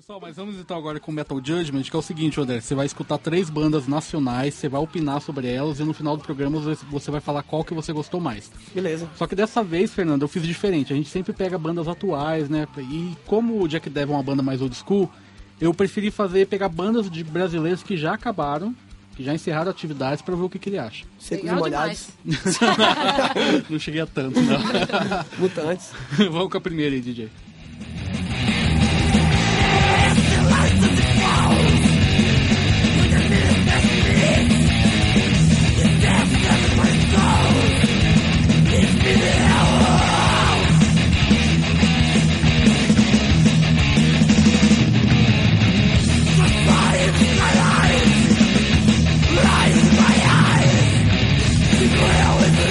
Pessoal, 0.00 0.18
mas 0.18 0.34
vamos 0.34 0.56
então 0.56 0.78
agora 0.78 0.98
com 0.98 1.12
Metal 1.12 1.38
Judgment, 1.44 1.82
que 1.82 1.94
é 1.94 1.98
o 1.98 2.00
seguinte, 2.00 2.40
André, 2.40 2.58
você 2.62 2.74
vai 2.74 2.86
escutar 2.86 3.18
três 3.18 3.50
bandas 3.50 3.86
nacionais, 3.86 4.54
você 4.54 4.66
vai 4.66 4.80
opinar 4.80 5.20
sobre 5.20 5.52
elas 5.52 5.78
e 5.78 5.84
no 5.84 5.92
final 5.92 6.16
do 6.16 6.22
programa 6.22 6.58
você 6.90 7.10
vai 7.10 7.20
falar 7.20 7.42
qual 7.42 7.62
que 7.62 7.74
você 7.74 7.92
gostou 7.92 8.18
mais. 8.18 8.50
Beleza. 8.74 9.10
Só 9.14 9.26
que 9.26 9.36
dessa 9.36 9.62
vez, 9.62 9.92
Fernando, 9.92 10.22
eu 10.22 10.28
fiz 10.28 10.42
diferente. 10.42 10.90
A 10.90 10.96
gente 10.96 11.10
sempre 11.10 11.34
pega 11.34 11.58
bandas 11.58 11.86
atuais, 11.86 12.48
né? 12.48 12.66
E 12.78 13.14
como 13.26 13.62
o 13.62 13.68
Jack 13.68 13.90
Devil 13.90 14.14
é 14.14 14.16
uma 14.16 14.22
banda 14.22 14.42
mais 14.42 14.62
old 14.62 14.74
school, 14.74 15.06
eu 15.60 15.74
preferi 15.74 16.10
fazer 16.10 16.46
pegar 16.46 16.70
bandas 16.70 17.10
de 17.10 17.22
brasileiros 17.22 17.82
que 17.82 17.94
já 17.94 18.14
acabaram, 18.14 18.74
que 19.14 19.22
já 19.22 19.34
encerraram 19.34 19.70
atividades 19.70 20.22
para 20.22 20.34
ver 20.34 20.44
o 20.44 20.48
que, 20.48 20.58
que 20.58 20.70
ele 20.70 20.78
acha. 20.78 21.04
Secos 21.18 21.50
molhados. 21.50 22.08
não 23.68 23.78
cheguei 23.78 24.00
a 24.00 24.06
tanto, 24.06 24.40
não. 24.40 24.60
Mutantes. 25.38 25.90
Vamos 26.16 26.50
com 26.50 26.56
a 26.56 26.60
primeira 26.62 26.94
aí, 26.94 27.02
DJ. 27.02 27.28
Physical 51.80 52.08
hell 52.08 52.38
is 52.44 52.69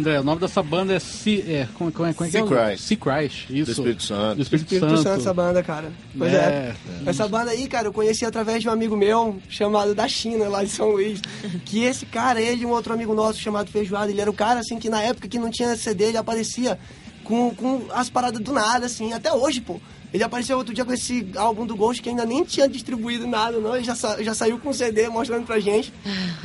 André, 0.00 0.18
o 0.20 0.24
nome 0.24 0.40
dessa 0.40 0.62
banda 0.62 0.92
é 0.94 0.98
Si... 0.98 1.44
É, 1.46 1.68
como, 1.74 1.92
como 1.92 2.08
é, 2.08 2.12
como 2.12 2.28
é 2.28 2.30
que 2.30 2.36
é? 2.36 2.40
Sea 2.40 2.48
Christ. 2.76 2.84
Sea 2.84 2.96
Christ, 2.96 3.50
isso. 3.50 3.64
Do 3.66 3.70
Espírito 3.72 4.02
Santo. 4.02 4.36
Do 4.36 4.42
Espírito, 4.42 4.74
Espírito 4.74 4.96
Santo, 4.96 5.02
Santo. 5.02 5.20
essa 5.20 5.34
banda, 5.34 5.62
cara. 5.62 5.92
Pois 6.16 6.32
é. 6.34 6.74
Essa 7.06 7.28
banda 7.28 7.50
aí, 7.52 7.68
cara, 7.68 7.88
eu 7.88 7.92
conheci 7.92 8.24
através 8.24 8.62
de 8.62 8.68
um 8.68 8.72
amigo 8.72 8.96
meu 8.96 9.38
chamado 9.48 9.94
da 9.94 10.08
China, 10.08 10.48
lá 10.48 10.64
de 10.64 10.70
São 10.70 10.90
Luís. 10.90 11.20
Que 11.64 11.84
esse 11.84 12.04
cara, 12.06 12.40
ele 12.40 12.62
e 12.62 12.66
um 12.66 12.70
outro 12.70 12.92
amigo 12.92 13.14
nosso 13.14 13.38
chamado 13.38 13.70
Feijoada, 13.70 14.10
ele 14.10 14.20
era 14.20 14.30
o 14.30 14.34
cara, 14.34 14.60
assim, 14.60 14.78
que 14.78 14.88
na 14.88 15.00
época 15.02 15.28
que 15.28 15.38
não 15.38 15.50
tinha 15.50 15.76
CD, 15.76 16.04
ele 16.04 16.16
aparecia 16.16 16.78
com, 17.24 17.54
com 17.54 17.82
as 17.92 18.10
paradas 18.10 18.40
do 18.40 18.52
nada, 18.52 18.86
assim, 18.86 19.12
até 19.12 19.32
hoje, 19.32 19.60
pô. 19.60 19.80
Ele 20.12 20.24
apareceu 20.24 20.56
outro 20.58 20.74
dia 20.74 20.84
com 20.84 20.92
esse 20.92 21.24
álbum 21.36 21.64
do 21.64 21.76
Ghost 21.76 22.02
que 22.02 22.08
ainda 22.08 22.26
nem 22.26 22.42
tinha 22.42 22.68
distribuído 22.68 23.28
nada, 23.28 23.58
não. 23.60 23.76
Ele 23.76 23.84
já, 23.84 23.94
sa- 23.94 24.20
já 24.20 24.34
saiu 24.34 24.58
com 24.58 24.72
CD 24.72 25.08
mostrando 25.08 25.46
pra 25.46 25.60
gente. 25.60 25.92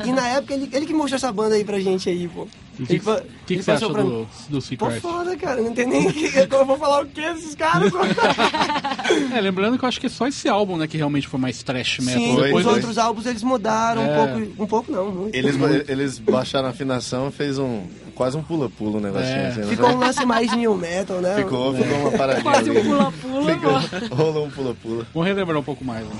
E 0.06 0.12
na 0.12 0.28
época 0.28 0.54
ele, 0.54 0.70
ele 0.72 0.86
que 0.86 0.94
mostrou 0.94 1.16
essa 1.16 1.32
banda 1.32 1.56
aí 1.56 1.64
pra 1.64 1.80
gente 1.80 2.08
aí, 2.08 2.28
pô. 2.28 2.48
O 2.80 2.86
que, 2.86 3.00
fa- 3.00 3.22
que, 3.48 3.56
que 3.58 3.64
você 3.64 3.72
acha 3.72 3.90
pra 3.90 4.02
do, 4.04 4.28
do 4.50 4.62
Pô, 4.78 4.86
Christ? 4.88 5.02
foda, 5.02 5.36
cara. 5.38 5.62
Não 5.62 5.74
tem 5.74 5.86
nem. 5.88 6.06
Eu 6.50 6.66
vou 6.66 6.78
falar 6.78 7.04
o 7.04 7.06
que 7.06 7.22
desses 7.22 7.56
caras? 7.56 7.92
É, 9.34 9.40
lembrando 9.40 9.78
que 9.78 9.86
eu 9.86 9.90
acho 9.90 10.00
que 10.00 10.08
é 10.08 10.10
só 10.10 10.28
esse 10.28 10.48
álbum, 10.50 10.78
né, 10.78 10.88
que 10.88 10.98
realmente 10.98 11.28
foi 11.28 11.40
mais 11.40 11.62
trash 11.62 12.00
metal. 12.00 12.22
Sim, 12.22 12.36
Depois 12.36 12.56
os 12.56 12.64
foi. 12.64 12.74
outros 12.74 12.98
álbuns 12.98 13.26
eles 13.26 13.44
mudaram 13.44 14.02
É. 14.02 14.06
um 14.06 14.16
pouco. 14.16 14.64
Um 14.64 14.68
pouco 14.68 14.92
não, 14.92 15.12
muito. 15.12 15.36
Eles, 15.36 15.56
eles 15.88 16.18
baixaram 16.20 16.68
a 16.68 16.72
afinação 16.72 17.28
e 17.28 17.32
fez 17.32 17.58
um. 17.60 17.84
Quase 18.16 18.38
um 18.38 18.42
pula-pula 18.44 18.98
o 18.98 19.02
negocinho. 19.02 19.28
É. 19.36 19.48
assim, 19.50 19.60
né? 19.62 19.68
Ficou 19.68 19.90
um 19.90 20.00
lance 20.00 20.26
mais 20.26 20.52
new 20.56 20.76
metal, 20.76 21.20
né? 21.20 21.36
Ficou, 21.36 21.74
ficou 21.76 21.98
uma 22.00 22.12
paradinha. 22.12 22.44
Quase 22.44 22.72
um 22.72 22.84
pula-pula. 22.84 23.82
Rolou 24.12 24.46
um 24.46 24.50
pula-pula. 24.50 25.08
Vamos 25.14 25.28
relembrar 25.28 25.58
um 25.60 25.64
pouco 25.64 25.84
mais. 25.84 26.06
Né? 26.06 26.12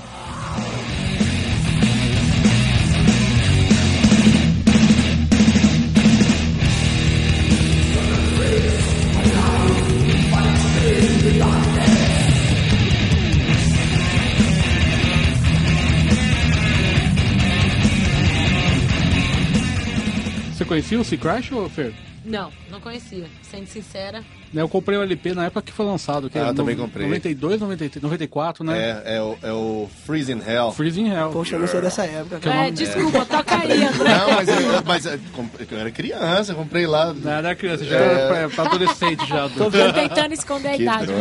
Conhecia 20.76 21.00
o 21.00 21.04
Sea 21.04 21.16
Crash, 21.18 21.52
ou 21.52 21.68
Fer? 21.70 21.92
Não, 22.24 22.50
não 22.70 22.80
conhecia. 22.80 23.24
Sendo 23.50 23.66
sincera, 23.66 24.22
Né, 24.52 24.62
Eu 24.62 24.68
comprei 24.68 24.96
o 24.98 25.02
LP 25.02 25.32
na 25.34 25.46
época 25.46 25.62
que 25.62 25.72
foi 25.72 25.84
lançado, 25.86 26.28
que 26.30 26.38
Ah, 26.38 26.42
era 26.42 26.50
eu 26.50 26.54
também 26.54 26.76
no- 26.76 26.82
comprei. 26.84 27.06
92, 27.06 27.60
93, 27.60 28.02
94, 28.02 28.62
né? 28.64 29.02
É, 29.04 29.16
é 29.16 29.22
o, 29.22 29.36
é 29.42 29.52
o 29.52 29.88
Freezing 30.04 30.40
Hell. 30.46 30.70
Freezing 30.72 31.08
Hell. 31.08 31.30
Poxa, 31.30 31.56
eu 31.56 31.60
não 31.60 31.66
sei 31.66 31.80
dessa 31.80 32.04
época. 32.04 32.38
Que 32.40 32.48
é 32.48 32.68
é, 32.68 32.70
desculpa, 32.70 33.24
toca 33.26 33.56
aí, 33.56 33.84
André. 33.84 34.08
Não, 34.18 34.30
mas, 34.32 34.48
eu, 34.48 34.56
mas 34.86 35.06
eu, 35.06 35.18
comprei- 35.32 35.66
eu 35.70 35.78
era 35.78 35.90
criança, 35.90 36.52
eu 36.52 36.56
comprei 36.56 36.86
lá. 36.86 37.12
Não, 37.12 37.30
era 37.32 37.54
criança, 37.56 37.84
já 37.84 37.96
era 37.96 38.28
pra, 38.28 38.48
pra 38.50 38.64
adolescente 38.72 39.26
já. 39.26 39.48
Tô 39.48 39.70
tentando 39.70 40.32
esconder 40.34 40.68
a 40.68 40.76
idade. 40.76 41.12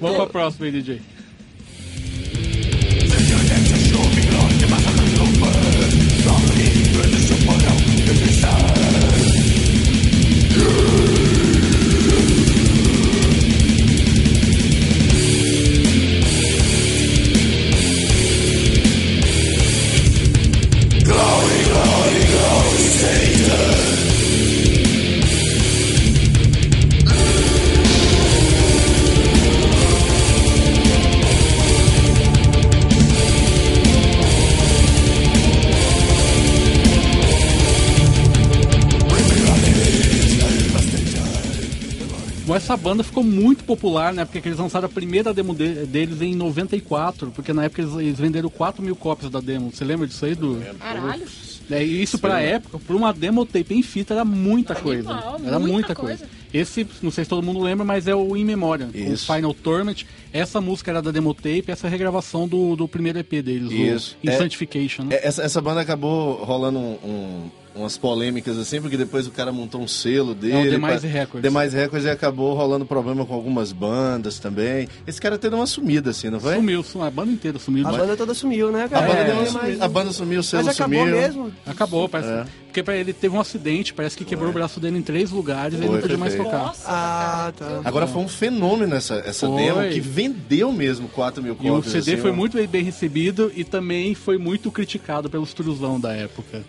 Vamos 0.00 0.16
pra 0.16 0.26
próxima 0.26 0.66
aí, 0.66 0.72
DJ. 0.72 1.00
Banda 42.94 43.04
ficou 43.04 43.22
muito 43.24 43.64
popular, 43.64 44.12
né? 44.12 44.24
Porque 44.24 44.46
eles 44.48 44.58
lançaram 44.58 44.86
a 44.86 44.88
primeira 44.88 45.32
demo 45.34 45.54
de- 45.54 45.86
deles 45.86 46.20
em 46.22 46.34
94, 46.34 47.30
porque 47.30 47.52
na 47.52 47.64
época 47.64 47.82
eles, 47.82 47.94
eles 47.96 48.18
venderam 48.18 48.48
4 48.48 48.82
mil 48.82 48.96
cópias 48.96 49.30
da 49.30 49.40
demo. 49.40 49.70
Você 49.72 49.84
lembra 49.84 50.06
disso 50.06 50.24
aí? 50.24 50.34
Do... 50.34 50.60
Caralho. 50.78 51.24
É, 51.70 51.82
e 51.82 52.02
isso 52.02 52.18
pra 52.18 52.42
época, 52.42 52.78
por 52.78 52.94
uma 52.94 53.10
demo 53.10 53.46
tape 53.46 53.74
em 53.74 53.82
fita, 53.82 54.12
era 54.12 54.24
muita 54.24 54.74
coisa. 54.74 55.10
Animal, 55.12 55.40
era 55.44 55.58
muita 55.58 55.72
muita 55.72 55.94
coisa. 55.94 56.18
coisa. 56.18 56.32
Esse, 56.52 56.86
não 57.02 57.10
sei 57.10 57.24
se 57.24 57.30
todo 57.30 57.42
mundo 57.42 57.58
lembra, 57.60 57.84
mas 57.86 58.06
é 58.06 58.14
o 58.14 58.36
In 58.36 58.44
Memoriam, 58.44 58.90
o. 58.94 59.16
Final 59.16 59.54
Tournament. 59.54 60.04
Essa 60.32 60.60
música 60.60 60.90
era 60.90 61.00
da 61.00 61.10
demo 61.10 61.32
tape, 61.32 61.64
essa 61.68 61.86
é 61.86 61.88
a 61.88 61.90
regravação 61.90 62.46
do, 62.46 62.76
do 62.76 62.86
primeiro 62.86 63.18
EP 63.18 63.40
deles, 63.42 63.70
Isso. 63.72 64.16
o 64.22 64.28
É- 64.28 64.34
Insantification, 64.34 65.04
né? 65.04 65.16
É, 65.16 65.26
Essa, 65.28 65.42
essa 65.42 65.60
banda 65.62 65.80
acabou 65.80 66.34
rolando 66.44 66.78
um- 66.78 66.98
um- 67.02 67.50
umas 67.74 67.96
polêmicas 67.98 68.56
assim, 68.56 68.80
porque 68.80 68.96
depois 68.96 69.26
o 69.26 69.30
cara 69.30 69.50
montou 69.52 69.80
um 69.80 69.88
selo 69.88 70.34
dele. 70.34 70.52
É 70.54 70.60
o 70.60 70.70
Demise 70.80 71.06
pa- 71.08 71.12
Records. 71.12 71.42
Demise 71.52 71.76
Records 71.76 72.06
e 72.06 72.10
acabou 72.10 72.54
rolando 72.54 72.86
problema 72.86 73.26
com 73.26 73.34
algumas 73.34 73.72
bandas 73.72 74.38
também. 74.38 74.88
Esse 75.06 75.20
cara 75.20 75.36
teve 75.36 75.54
uma 75.56 75.66
sumida 75.66 76.10
assim, 76.10 76.30
não 76.30 76.38
foi? 76.38 76.54
Sumiu, 76.54 76.82
sumiu, 76.84 77.06
a 77.06 77.10
banda 77.10 77.32
inteira 77.32 77.58
sumiu. 77.58 77.86
A 77.88 77.90
banda 77.92 78.16
toda 78.16 78.32
sumiu, 78.34 78.70
né, 78.70 78.84
A 78.84 78.88
cara? 78.88 79.06
banda, 79.06 79.18
É, 79.20 79.24
deu 79.24 79.34
uma 79.50 79.62
Mas- 79.62 79.80
a 79.80 79.88
banda 79.88 80.12
sumiu, 80.12 80.40
o 80.40 80.42
selo 80.42 80.64
Mas 80.66 80.76
acabou 80.76 80.98
sumiu. 81.00 81.16
mesmo. 81.16 81.52
Acabou, 81.66 82.08
parece. 82.08 82.30
É. 82.32 82.44
Porque 82.66 82.82
pra 82.82 82.96
ele 82.96 83.12
teve 83.12 83.36
um 83.36 83.40
acidente, 83.40 83.94
parece 83.94 84.16
que 84.16 84.24
quebrou 84.24 84.50
o 84.50 84.52
braço 84.52 84.80
dele 84.80 84.98
em 84.98 85.02
três 85.02 85.30
lugares 85.30 85.74
e 85.74 85.76
ele 85.76 85.86
Foi, 85.86 85.94
não 85.96 86.00
podia 86.02 86.16
foi 86.18 86.28
mais 86.28 86.34
tocar. 86.36 86.58
Nossa, 86.66 86.84
Ah, 86.88 87.52
tá. 87.56 87.80
Agora 87.84 88.06
foi 88.06 88.22
um 88.22 88.28
fenômeno 88.28 88.94
essa, 88.96 89.14
essa 89.16 89.46
Foi. 89.46 89.62
demo 89.62 89.88
que 89.92 90.00
vendeu 90.00 90.72
mesmo 90.72 91.08
4 91.08 91.40
mil 91.42 91.52
E 91.52 91.54
o 91.54 91.74
cópias. 91.74 91.92
CD 91.92 92.12
assim, 92.14 92.20
foi 92.22 92.30
ó. 92.30 92.34
muito 92.34 92.56
bem- 92.56 92.66
bem 92.66 92.82
recebido 92.82 93.50
e 93.54 93.62
também 93.62 94.14
foi 94.14 94.38
muito 94.38 94.70
criticado 94.72 95.30
pelos 95.30 95.52
truzão 95.54 96.00
da 96.00 96.12
época. 96.14 96.62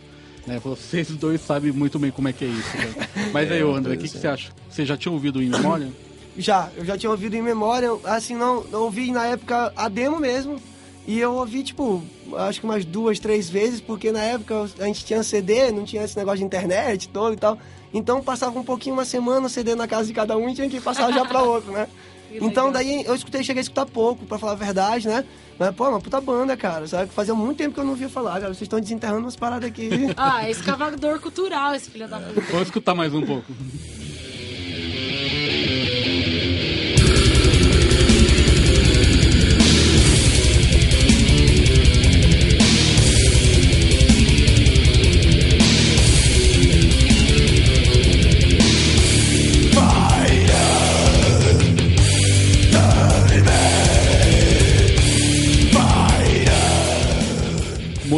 Né? 0.45 0.59
Vocês 0.63 1.09
dois 1.09 1.41
sabem 1.41 1.71
muito 1.71 1.97
bem 1.97 2.11
como 2.11 2.27
é 2.27 2.33
que 2.33 2.45
é 2.45 2.47
isso. 2.47 2.77
né? 2.77 3.07
Mas 3.33 3.49
aí, 3.51 3.63
ô, 3.63 3.73
André, 3.75 3.95
o 3.95 3.97
que, 3.97 4.07
que 4.07 4.17
você 4.17 4.27
acha? 4.27 4.51
Você 4.69 4.85
já 4.85 4.95
tinha 4.95 5.11
ouvido 5.11 5.39
o 5.39 5.43
In 5.43 5.49
Memoriam? 5.49 5.91
Já, 6.37 6.69
eu 6.75 6.83
já 6.83 6.97
tinha 6.97 7.09
ouvido 7.09 7.35
em 7.35 7.41
memória, 7.41 7.89
assim, 8.03 8.35
não, 8.35 8.63
não 8.65 8.81
ouvi 8.83 9.09
na 9.09 9.25
época 9.25 9.71
a 9.75 9.87
demo 9.87 10.19
mesmo. 10.19 10.61
E 11.07 11.19
eu 11.19 11.33
ouvi, 11.35 11.63
tipo, 11.63 12.03
acho 12.35 12.59
que 12.59 12.65
umas 12.65 12.83
duas, 12.83 13.19
três 13.19 13.49
vezes, 13.49 13.79
porque 13.79 14.11
na 14.11 14.21
época 14.21 14.67
a 14.79 14.85
gente 14.85 15.05
tinha 15.05 15.21
CD, 15.23 15.71
não 15.71 15.85
tinha 15.85 16.03
esse 16.03 16.17
negócio 16.17 16.39
de 16.39 16.45
internet 16.45 17.07
todo 17.09 17.33
e 17.33 17.37
tal. 17.37 17.57
Então 17.93 18.21
passava 18.21 18.59
um 18.59 18.63
pouquinho, 18.63 18.95
uma 18.95 19.05
semana, 19.05 19.45
o 19.45 19.49
CD 19.49 19.75
na 19.75 19.87
casa 19.87 20.07
de 20.07 20.13
cada 20.13 20.35
um 20.35 20.49
e 20.49 20.55
tinha 20.55 20.69
que 20.69 20.81
passar 20.81 21.13
já 21.13 21.23
pra 21.23 21.41
outro, 21.43 21.71
né? 21.71 21.87
Então 22.41 22.71
daí 22.71 23.03
eu 23.05 23.15
escutei, 23.15 23.43
cheguei 23.43 23.59
a 23.59 23.63
escutar 23.63 23.85
pouco, 23.85 24.25
pra 24.25 24.37
falar 24.37 24.53
a 24.53 24.55
verdade, 24.55 25.07
né? 25.07 25.23
Mas, 25.57 25.73
pô, 25.73 25.87
uma 25.87 26.01
puta 26.01 26.19
banda, 26.19 26.57
cara, 26.57 26.85
sabe? 26.87 27.09
Fazia 27.11 27.33
muito 27.33 27.57
tempo 27.57 27.73
que 27.73 27.79
eu 27.79 27.83
não 27.83 27.91
ouvia 27.91 28.09
falar, 28.09 28.33
cara. 28.33 28.47
Vocês 28.47 28.63
estão 28.63 28.79
desenterrando 28.79 29.21
umas 29.21 29.35
paradas 29.35 29.69
aqui. 29.69 29.89
Ah, 30.17 30.49
esse 30.49 30.61
cavador 30.63 31.19
cultural, 31.19 31.73
esse 31.75 31.89
filho 31.89 32.07
da 32.07 32.19
puta. 32.19 32.41
Vamos 32.41 32.67
escutar 32.67 32.93
mais 32.95 33.13
um 33.13 33.21
pouco. 33.25 33.45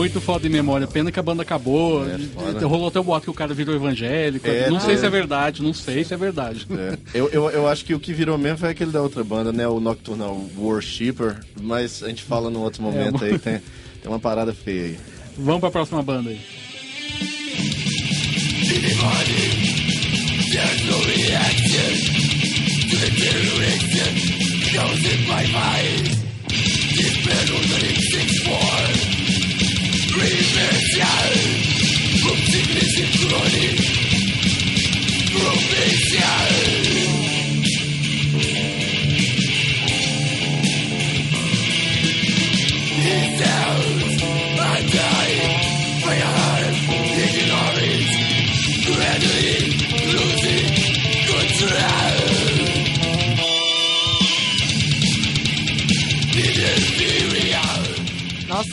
Muito 0.07 0.21
foda 0.21 0.47
em 0.47 0.49
memória. 0.49 0.87
Pena 0.87 1.11
que 1.11 1.19
a 1.19 1.23
banda 1.23 1.41
acabou. 1.41 2.05
É, 2.07 2.63
rolou 2.63 2.87
até 2.87 2.99
o 2.99 3.03
boato 3.03 3.25
que 3.25 3.29
o 3.29 3.33
cara 3.33 3.53
virou 3.53 3.75
evangélico. 3.75 4.47
É, 4.47 4.69
não 4.69 4.79
sei 4.79 4.95
é. 4.95 4.97
se 4.97 5.05
é 5.05 5.09
verdade, 5.09 5.61
não 5.61 5.73
sei 5.73 6.03
se 6.03 6.13
é 6.13 6.17
verdade. 6.17 6.65
É. 6.71 6.97
Eu, 7.13 7.29
eu, 7.29 7.49
eu 7.49 7.67
acho 7.67 7.83
que 7.83 7.93
o 7.93 7.99
que 7.99 8.13
virou 8.13 8.37
mesmo 8.37 8.59
foi 8.59 8.69
aquele 8.69 8.91
da 8.91 9.01
outra 9.01 9.23
banda, 9.23 9.51
né? 9.51 9.67
O 9.67 9.79
Nocturnal 9.79 10.39
Worshipper. 10.57 11.39
Mas 11.61 12.01
a 12.03 12.07
gente 12.07 12.23
fala 12.23 12.49
num 12.49 12.61
outro 12.61 12.81
momento 12.81 13.23
É, 13.23 13.31
aí, 13.31 13.39
tem, 13.39 13.59
tem 14.01 14.11
uma 14.11 14.19
parada 14.19 14.53
feia 14.53 14.85
aí. 14.85 14.97
Vamos 15.37 15.59
pra 15.59 15.71
próxima 15.71 16.01
banda 16.01 16.29
aí. 16.29 16.39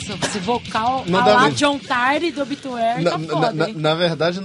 Nossa, 0.09 0.27
esse 0.27 0.39
vocal 0.41 1.05
Não 1.07 1.21
a 1.21 1.25
lá 1.27 1.41
muito- 1.43 1.57
John 1.57 1.79
Tyree 1.79 2.31
do 2.33 2.43
Obituary 2.43 3.03
Na, 3.03 3.11
tá 3.13 3.19
na- 3.19 3.29
foda, 3.29 3.53
na- 3.53 3.69
hein? 3.69 3.75
na 3.77 3.95
verdade, 3.95 4.41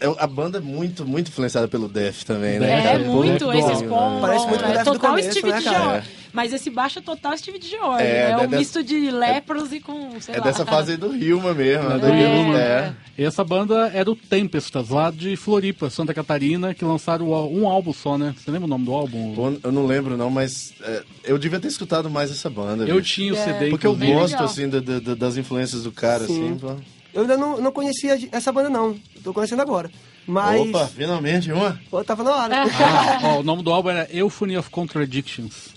é- 0.00 0.14
a 0.18 0.26
banda 0.26 0.58
é 0.58 0.60
muito, 0.60 1.06
muito 1.06 1.28
influenciada 1.28 1.68
pelo 1.68 1.88
Death 1.88 2.24
também, 2.24 2.58
né? 2.58 2.80
É, 2.80 2.82
cara, 2.82 2.98
muito 3.00 3.44
Black 3.46 3.60
esses 3.60 3.82
pom, 3.82 4.10
né? 4.14 4.18
Parece 4.20 4.46
muito 4.46 4.60
com 4.64 4.66
o 4.66 4.70
é 4.70 4.72
Death 4.74 4.84
do 4.84 4.92
total 4.92 5.10
começo, 5.10 5.30
Steve 5.30 5.50
né, 5.50 5.60
George. 5.60 6.08
Mas 6.38 6.52
esse 6.52 6.70
baixo 6.70 7.00
é 7.00 7.02
total 7.02 7.36
Steve 7.36 7.58
George. 7.60 8.00
É, 8.04 8.30
É, 8.30 8.36
da- 8.36 8.42
um 8.42 8.48
misto 8.48 8.80
de 8.84 9.10
Leprosy 9.10 9.80
com, 9.80 10.20
sei 10.20 10.36
É 10.36 10.38
lá. 10.38 10.44
dessa 10.44 10.64
fase 10.64 10.92
aí 10.92 10.96
do 10.96 11.12
Hilma 11.16 11.52
mesmo. 11.52 11.88
né? 11.88 11.98
do 11.98 12.06
Hilma. 12.06 12.56
É. 12.60 12.92
E 13.18 13.24
essa 13.24 13.42
banda 13.42 13.90
é 13.92 14.04
do 14.04 14.14
Tempestas, 14.14 14.90
lá 14.90 15.10
de 15.10 15.34
Floripa, 15.34 15.90
Santa 15.90 16.14
Catarina, 16.14 16.72
que 16.74 16.84
lançaram 16.84 17.28
um 17.28 17.66
álbum 17.66 17.92
só, 17.92 18.16
né? 18.16 18.36
Você 18.38 18.52
lembra 18.52 18.66
o 18.66 18.68
nome 18.68 18.84
do 18.84 18.92
álbum? 18.92 19.34
Pô, 19.34 19.52
Eu 19.64 19.72
não 19.72 19.84
lembro 19.84 20.16
não, 20.16 20.30
mas 20.30 20.74
é, 20.80 21.02
eu 21.24 21.38
devia 21.38 21.58
ter 21.58 21.66
escutado 21.66 22.08
mais 22.08 22.30
essa 22.30 22.48
banda. 22.48 22.84
Eu 22.84 22.98
bicho. 23.00 23.14
tinha 23.16 23.32
o 23.32 23.36
É, 23.36 23.44
CD, 23.44 23.70
Porque 23.70 23.88
eu 23.88 23.96
gosto, 23.96 24.32
legal. 24.34 24.44
assim, 24.44 24.68
da- 24.68 24.78
da- 24.78 25.14
das 25.16 25.36
influências 25.36 25.82
do 25.82 25.90
cara, 25.90 26.24
Sim. 26.24 26.50
assim. 26.50 26.58
pô. 26.58 26.76
Eu 27.12 27.22
ainda 27.22 27.36
não, 27.36 27.60
não 27.60 27.72
conhecia 27.72 28.16
essa 28.30 28.52
banda, 28.52 28.70
não. 28.70 28.96
Tô 29.24 29.34
conhecendo 29.34 29.60
agora. 29.62 29.90
Mas. 30.24 30.60
Opa, 30.68 30.86
finalmente 30.86 31.50
uma. 31.50 31.80
Pô, 31.90 32.04
tava 32.04 32.22
na 32.22 32.30
hora. 32.30 32.54
Ah, 32.78 33.18
ó, 33.24 33.40
o 33.40 33.42
nome 33.42 33.64
do 33.64 33.72
álbum 33.72 33.88
era 33.88 34.06
Euphony 34.12 34.56
of 34.56 34.70
Contradictions, 34.70 35.74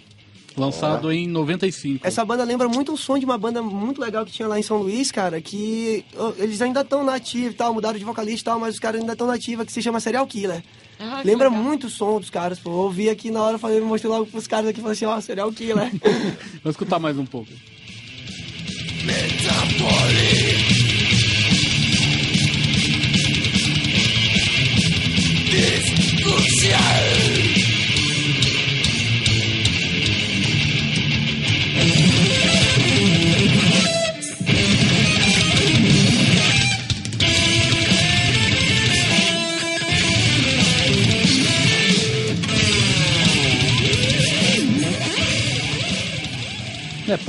lançado 0.56 1.12
em 1.12 1.28
95. 1.28 2.06
Essa 2.06 2.24
banda 2.26 2.44
lembra 2.44 2.68
muito 2.68 2.94
o 2.94 2.98
som 2.98 3.18
de 3.18 3.26
uma 3.26 3.38
banda 3.38 3.62
muito 3.62 4.02
legal 4.02 4.26
que 4.26 4.32
tinha 4.32 4.48
lá 4.48 4.60
em 4.60 4.64
São 4.64 4.78
Luís, 4.78 5.12
cara, 5.12 5.42
que 5.42 6.06
eles 6.38 6.62
ainda 6.62 6.82
estão 6.82 7.04
nativos 7.04 7.54
e 7.54 7.56
tal, 7.56 7.74
mudaram 7.74 7.98
de 7.98 8.06
vocalista 8.06 8.42
e 8.42 8.46
tal, 8.46 8.60
mas 8.60 8.74
os 8.76 8.80
caras 8.80 9.02
ainda 9.02 9.14
estão 9.14 9.28
nativos, 9.28 9.66
que 9.66 9.72
se 9.72 9.82
chama 9.82 10.00
Serial 10.00 10.28
Killer. 10.28 10.64
Ah, 11.00 11.22
lembra 11.26 11.50
legal. 11.50 11.64
muito 11.64 11.88
o 11.88 11.90
som 11.90 12.20
dos 12.20 12.30
caras, 12.30 12.60
pô. 12.60 12.70
Eu 12.70 12.76
ouvi 12.76 13.10
aqui 13.10 13.32
na 13.32 13.42
hora, 13.42 13.58
falei, 13.58 13.82
mostrei 13.82 14.12
logo 14.12 14.28
pros 14.28 14.46
caras 14.46 14.70
aqui, 14.70 14.82
falei 14.82 14.94
assim, 14.94 15.06
ó, 15.06 15.20
Serial 15.20 15.52
Killer. 15.52 15.90
Vamos 16.64 16.76
escutar 16.76 17.00
mais 17.00 17.18
um 17.18 17.26
pouco. 17.26 17.50
É 19.08 20.51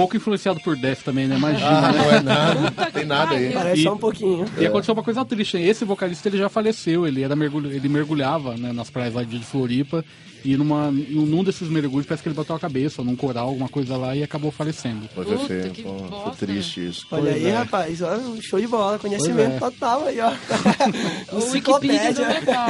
pouco 0.03 0.17
influenciado 0.17 0.61
por 0.61 0.77
Death 0.77 1.03
também, 1.03 1.27
né? 1.27 1.37
Imagina, 1.37 1.69
Ah, 1.69 1.93
né? 1.93 1.99
não 1.99 2.11
é 2.11 2.21
nada. 2.21 2.91
Tem 2.93 3.05
nada 3.05 3.35
aí. 3.35 3.53
Parece 3.53 3.81
E- 3.81 3.85
só 3.85 3.95
um 3.95 3.99
pouquinho. 3.99 4.45
E 4.59 4.67
aconteceu 4.67 4.95
uma 4.95 5.03
coisa 5.03 5.25
triste, 5.25 5.57
hein? 5.57 5.65
Esse 5.67 5.85
vocalista 5.85 6.29
ele 6.29 6.39
já 6.39 6.49
faleceu, 6.49 7.07
ele 7.07 7.23
era 7.23 7.35
mergulho, 7.37 7.71
ele 7.73 7.89
mergulhava 7.89 8.57
né, 8.57 8.73
nas 8.73 8.91
praias 8.91 9.15
lá 9.15 9.23
de 9.23 9.39
Floripa 9.41 10.05
e 10.45 10.57
numa, 10.57 10.91
num 10.91 11.45
desses 11.45 11.69
mergulhos 11.69 12.05
parece 12.05 12.21
que 12.23 12.29
ele 12.29 12.35
bateu 12.37 12.57
a 12.57 12.59
cabeça 12.59 13.03
num 13.05 13.15
coral, 13.15 13.49
alguma 13.49 13.69
coisa 13.69 13.97
lá 13.97 14.17
e 14.17 14.23
acabou 14.25 14.51
falecendo. 14.51 15.09
Foi 15.15 15.25
Puta, 15.25 15.71
que 15.71 15.83
Pô, 15.85 15.93
bosta, 15.93 16.47
triste 16.47 16.89
isso. 16.89 17.07
Olha 17.13 17.31
Pois 17.31 17.35
aí, 17.37 17.47
é. 17.47 17.55
rapaz, 17.57 18.03
ó, 18.03 18.17
um 18.17 18.43
show 18.43 18.61
de 18.61 18.67
bola, 18.67 18.99
conhecimento 18.99 19.55
é. 19.55 19.59
total 19.59 20.05
aí, 20.07 20.19
ó. 20.21 20.33
O 21.33 21.51
Wikipedia 21.53 22.13
do 22.13 22.27
metal. 22.27 22.69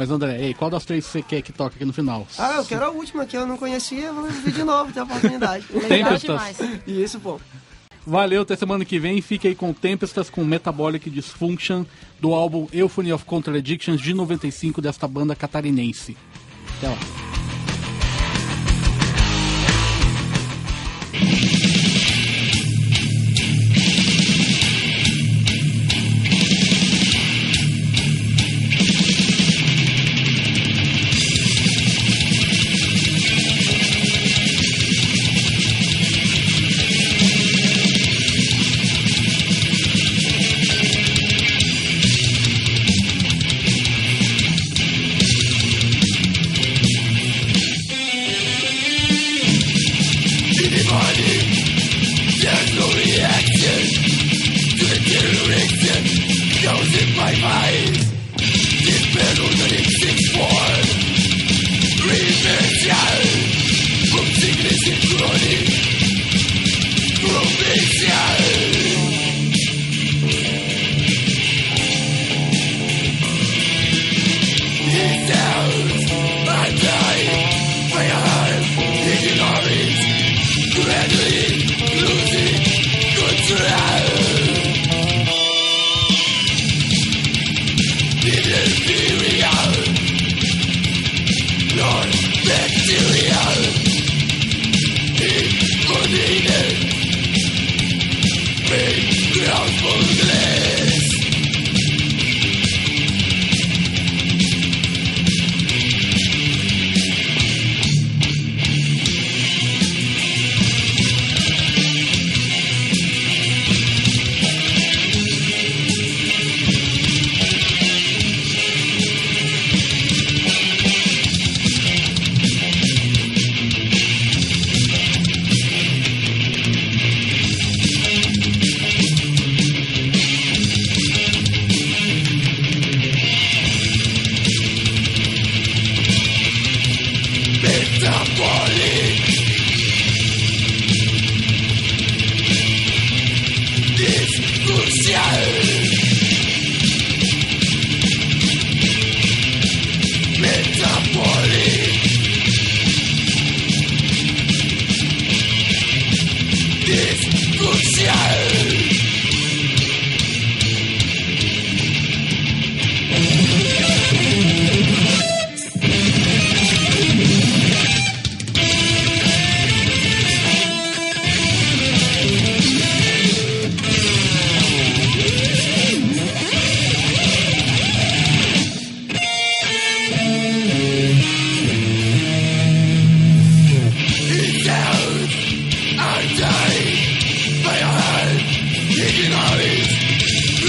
Mas 0.00 0.10
André, 0.10 0.38
ei, 0.40 0.54
qual 0.54 0.70
das 0.70 0.86
três 0.86 1.04
você 1.04 1.20
quer 1.20 1.42
que 1.42 1.52
toque 1.52 1.76
aqui 1.76 1.84
no 1.84 1.92
final? 1.92 2.26
Ah, 2.38 2.54
eu 2.56 2.64
quero 2.64 2.86
a 2.86 2.88
última 2.88 3.26
que 3.26 3.36
eu 3.36 3.46
não 3.46 3.58
conhecia, 3.58 4.10
vou 4.10 4.24
ouvir 4.24 4.50
de 4.50 4.64
novo, 4.64 4.90
ter 4.90 5.00
a 5.00 5.02
oportunidade. 5.02 5.66
Legal 5.70 5.88
Tempestas. 5.90 6.56
demais. 6.56 6.58
Isso, 6.86 7.20
pô. 7.20 7.38
Valeu, 8.06 8.40
até 8.40 8.56
semana 8.56 8.82
que 8.82 8.98
vem. 8.98 9.20
Fique 9.20 9.46
aí 9.46 9.54
com 9.54 9.74
Tempestas 9.74 10.30
com 10.30 10.42
Metabolic 10.42 11.10
Dysfunction 11.10 11.84
do 12.18 12.32
álbum 12.32 12.66
Euphony 12.72 13.12
of 13.12 13.26
Contradictions 13.26 14.00
de 14.00 14.14
95 14.14 14.80
desta 14.80 15.06
banda 15.06 15.36
catarinense. 15.36 16.16
Até 16.78 16.88
lá. 16.88 17.29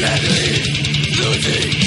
Lenny, 0.01 1.11
losing. 1.15 1.80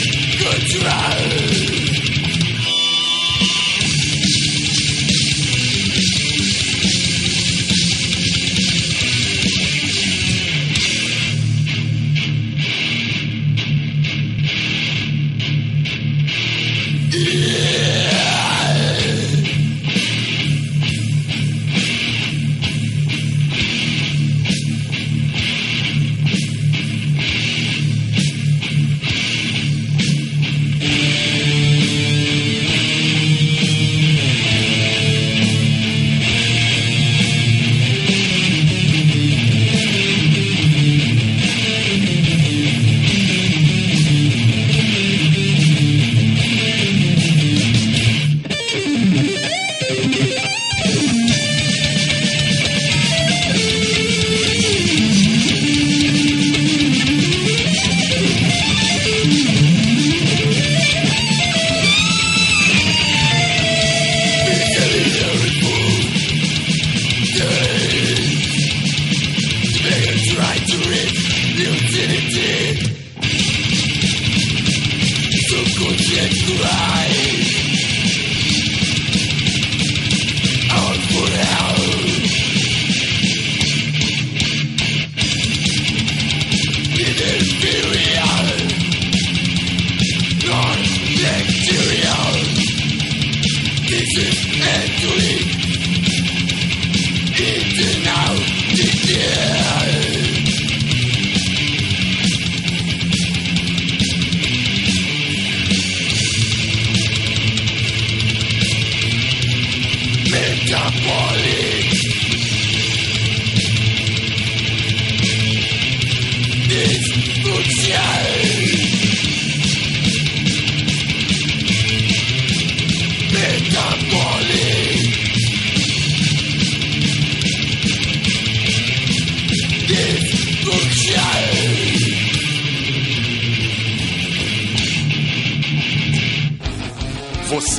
Rich. 70.86 71.23